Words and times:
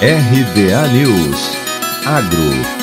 RBA 0.00 0.92
News. 0.92 1.56
Agro 2.04 2.76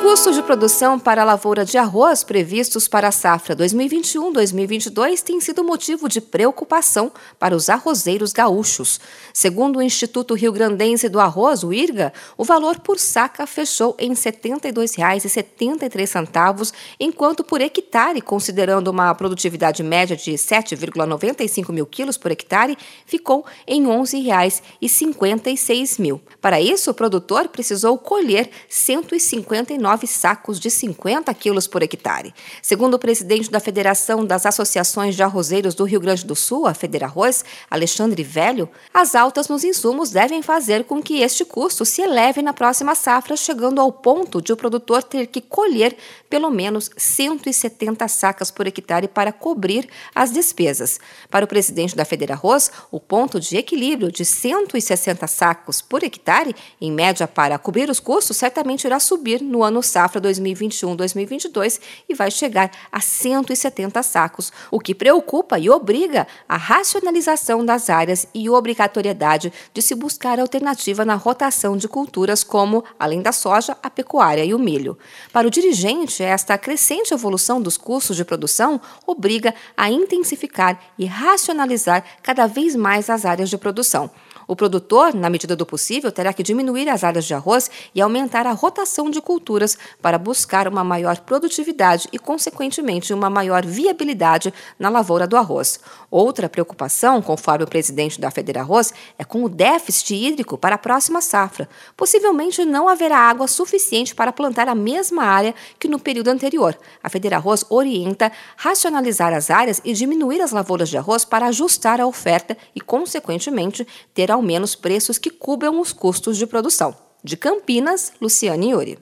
custos 0.00 0.34
de 0.34 0.42
produção 0.42 0.98
para 0.98 1.20
a 1.20 1.24
lavoura 1.24 1.62
de 1.62 1.76
arroz 1.76 2.24
previstos 2.24 2.88
para 2.88 3.08
a 3.08 3.12
safra 3.12 3.54
2021-2022 3.54 5.20
têm 5.20 5.42
sido 5.42 5.62
motivo 5.62 6.08
de 6.08 6.22
preocupação 6.22 7.12
para 7.38 7.54
os 7.54 7.68
arrozeiros 7.68 8.32
gaúchos. 8.32 8.98
Segundo 9.32 9.78
o 9.78 9.82
Instituto 9.82 10.34
Rio 10.34 10.52
Grandense 10.52 11.08
do 11.08 11.20
Arroz, 11.20 11.62
o 11.62 11.72
IRGA, 11.72 12.12
o 12.36 12.44
valor 12.44 12.80
por 12.80 12.98
saca 12.98 13.46
fechou 13.46 13.94
em 13.98 14.08
R$ 14.08 14.14
72,73, 14.14 16.72
enquanto 16.98 17.44
por 17.44 17.60
hectare, 17.60 18.20
considerando 18.22 18.88
uma 18.88 19.14
produtividade 19.14 19.82
média 19.82 20.16
de 20.16 20.32
7,95 20.32 21.70
mil 21.72 21.84
quilos 21.84 22.16
por 22.16 22.30
hectare, 22.30 22.78
ficou 23.04 23.44
em 23.66 23.86
R$ 23.86 23.92
11,56 23.92 26.20
Para 26.40 26.58
isso, 26.58 26.90
o 26.90 26.94
produtor 26.94 27.48
precisou 27.48 27.98
colher 27.98 28.48
150 28.68 29.74
59 29.90 30.06
sacos 30.06 30.60
de 30.60 30.70
50 30.70 31.32
quilos 31.34 31.66
por 31.66 31.82
hectare. 31.82 32.34
Segundo 32.62 32.94
o 32.94 32.98
presidente 32.98 33.50
da 33.50 33.58
Federação 33.58 34.24
das 34.24 34.46
Associações 34.46 35.16
de 35.16 35.22
Arrozeiros 35.22 35.74
do 35.74 35.84
Rio 35.84 36.00
Grande 36.00 36.24
do 36.24 36.36
Sul, 36.36 36.66
a 36.66 36.74
Federarroz, 36.74 37.44
Alexandre 37.70 38.22
Velho, 38.22 38.68
as 38.92 39.14
altas 39.14 39.48
nos 39.48 39.64
insumos 39.64 40.10
devem 40.10 40.42
fazer 40.42 40.84
com 40.84 41.02
que 41.02 41.20
este 41.20 41.44
custo 41.44 41.84
se 41.84 42.02
eleve 42.02 42.42
na 42.42 42.52
próxima 42.52 42.94
safra, 42.94 43.36
chegando 43.36 43.80
ao 43.80 43.92
ponto 43.92 44.40
de 44.40 44.52
o 44.52 44.56
produtor 44.56 45.02
ter 45.02 45.26
que 45.26 45.40
colher 45.40 45.96
pelo 46.28 46.50
menos 46.50 46.90
170 46.96 48.06
sacas 48.08 48.50
por 48.50 48.66
hectare 48.66 49.08
para 49.08 49.32
cobrir 49.32 49.88
as 50.14 50.30
despesas. 50.30 51.00
Para 51.30 51.44
o 51.44 51.48
presidente 51.48 51.96
da 51.96 52.04
Federarroz, 52.04 52.70
o 52.90 53.00
ponto 53.00 53.40
de 53.40 53.56
equilíbrio 53.56 54.12
de 54.12 54.24
160 54.24 55.26
sacos 55.26 55.80
por 55.80 56.02
hectare, 56.02 56.54
em 56.80 56.92
média 56.92 57.26
para 57.26 57.58
cobrir 57.58 57.90
os 57.90 57.98
custos, 57.98 58.36
certamente 58.36 58.84
irá 58.84 59.00
subir 59.00 59.40
no 59.40 59.62
ano 59.62 59.79
safra 59.82 60.20
2021-2022 60.20 61.80
e 62.08 62.14
vai 62.14 62.30
chegar 62.30 62.70
a 62.90 63.00
170 63.00 64.02
sacos, 64.02 64.52
o 64.70 64.78
que 64.78 64.94
preocupa 64.94 65.58
e 65.58 65.70
obriga 65.70 66.26
a 66.48 66.56
racionalização 66.56 67.64
das 67.64 67.90
áreas 67.90 68.26
e 68.34 68.48
obrigatoriedade 68.48 69.52
de 69.72 69.82
se 69.82 69.94
buscar 69.94 70.38
alternativa 70.38 71.04
na 71.04 71.14
rotação 71.14 71.76
de 71.76 71.88
culturas 71.88 72.42
como, 72.42 72.84
além 72.98 73.22
da 73.22 73.32
soja, 73.32 73.76
a 73.82 73.90
pecuária 73.90 74.44
e 74.44 74.54
o 74.54 74.58
milho. 74.58 74.98
Para 75.32 75.46
o 75.46 75.50
dirigente, 75.50 76.22
esta 76.22 76.56
crescente 76.58 77.14
evolução 77.14 77.60
dos 77.60 77.76
custos 77.76 78.16
de 78.16 78.24
produção 78.24 78.80
obriga 79.06 79.54
a 79.76 79.90
intensificar 79.90 80.80
e 80.98 81.06
racionalizar 81.06 82.04
cada 82.22 82.46
vez 82.46 82.74
mais 82.74 83.10
as 83.10 83.24
áreas 83.24 83.50
de 83.50 83.58
produção. 83.58 84.10
O 84.50 84.56
produtor, 84.56 85.14
na 85.14 85.30
medida 85.30 85.54
do 85.54 85.64
possível, 85.64 86.10
terá 86.10 86.32
que 86.32 86.42
diminuir 86.42 86.88
as 86.88 87.04
áreas 87.04 87.24
de 87.24 87.32
arroz 87.32 87.70
e 87.94 88.00
aumentar 88.00 88.48
a 88.48 88.52
rotação 88.52 89.08
de 89.08 89.20
culturas 89.20 89.78
para 90.02 90.18
buscar 90.18 90.66
uma 90.66 90.82
maior 90.82 91.20
produtividade 91.20 92.08
e, 92.12 92.18
consequentemente, 92.18 93.14
uma 93.14 93.30
maior 93.30 93.64
viabilidade 93.64 94.52
na 94.76 94.88
lavoura 94.88 95.24
do 95.24 95.36
arroz. 95.36 95.78
Outra 96.10 96.48
preocupação, 96.48 97.22
conforme 97.22 97.62
o 97.62 97.68
presidente 97.68 98.20
da 98.20 98.28
Federarroz, 98.28 98.92
é 99.16 99.22
com 99.22 99.44
o 99.44 99.48
déficit 99.48 100.16
hídrico 100.16 100.58
para 100.58 100.74
a 100.74 100.78
próxima 100.78 101.20
safra. 101.20 101.68
Possivelmente 101.96 102.64
não 102.64 102.88
haverá 102.88 103.18
água 103.18 103.46
suficiente 103.46 104.16
para 104.16 104.32
plantar 104.32 104.68
a 104.68 104.74
mesma 104.74 105.22
área 105.22 105.54
que 105.78 105.86
no 105.86 106.00
período 106.00 106.26
anterior. 106.26 106.76
A 107.00 107.08
Federarroz 107.08 107.64
orienta 107.70 108.32
racionalizar 108.56 109.32
as 109.32 109.48
áreas 109.48 109.80
e 109.84 109.92
diminuir 109.92 110.40
as 110.40 110.50
lavouras 110.50 110.88
de 110.88 110.98
arroz 110.98 111.24
para 111.24 111.46
ajustar 111.46 112.00
a 112.00 112.06
oferta 112.08 112.58
e, 112.74 112.80
consequentemente, 112.80 113.86
ter 114.12 114.32
ao 114.40 114.42
menos 114.42 114.74
preços 114.74 115.18
que 115.18 115.28
cubram 115.28 115.78
os 115.78 115.92
custos 115.92 116.38
de 116.38 116.46
produção. 116.46 116.96
De 117.22 117.36
Campinas, 117.36 118.12
Luciane 118.18 118.70
Yuri. 118.70 118.98